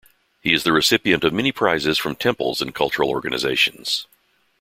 [0.41, 4.07] He is the recipient of many prizes from temples and cultural organisations.